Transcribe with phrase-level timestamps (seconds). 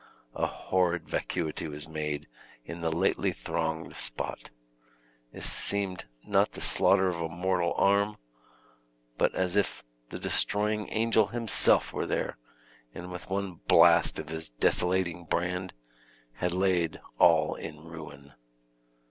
[0.33, 2.27] A horrid vacuity was made
[2.65, 4.49] in the lately thronged spot;
[5.31, 8.17] it seemed not the slaughter of a mortal arm,
[9.19, 12.39] but as if the destroying angel himself were there,
[12.95, 15.71] and with one blast of his desolating brand,
[16.37, 18.33] had laid all in ruin.